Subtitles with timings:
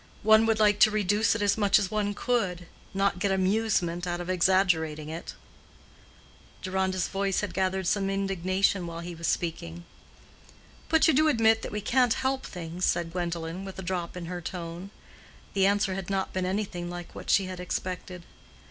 [0.23, 4.19] One would like to reduce it as much as one could, not get amusement out
[4.19, 5.35] of exaggerating it."
[6.63, 9.85] Deronda's voice had gathered some indignation while he was speaking.
[10.89, 14.25] "But you do admit that we can't help things," said Gwendolen, with a drop in
[14.25, 14.89] her tone.
[15.53, 18.23] The answer had not been anything like what she had expected.